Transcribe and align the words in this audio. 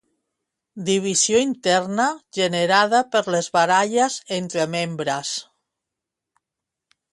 Divisió 0.85 1.41
interna 1.47 2.07
generada 2.39 3.03
per 3.17 3.23
les 3.37 3.51
baralles 3.59 4.19
entre 4.41 4.67
membres. 4.79 5.37